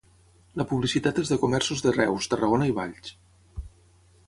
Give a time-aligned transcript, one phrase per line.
[0.61, 3.15] La publicitat és de comerços de Reus, Tarragona i Valls.